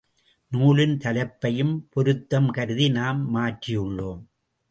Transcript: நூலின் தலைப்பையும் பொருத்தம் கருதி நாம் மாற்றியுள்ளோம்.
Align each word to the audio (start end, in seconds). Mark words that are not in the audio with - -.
நூலின் 0.51 0.95
தலைப்பையும் 0.97 1.87
பொருத்தம் 1.89 2.49
கருதி 2.49 2.89
நாம் 2.89 3.35
மாற்றியுள்ளோம். 3.35 4.21